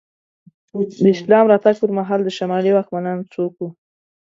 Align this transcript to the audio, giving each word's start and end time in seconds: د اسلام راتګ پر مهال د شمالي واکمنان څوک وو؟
د 1.01 1.05
اسلام 1.15 1.45
راتګ 1.51 1.75
پر 1.81 1.91
مهال 1.97 2.19
د 2.23 2.29
شمالي 2.37 2.71
واکمنان 2.73 3.17
څوک 3.33 3.51
وو؟ 3.57 3.67